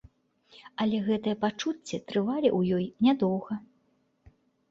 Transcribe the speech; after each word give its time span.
Але 0.83 1.01
гэтыя 1.09 1.35
пачуцці 1.43 1.99
трывалі 2.11 2.49
ў 2.57 2.61
ёй 2.79 2.85
нядоўга. 3.09 3.53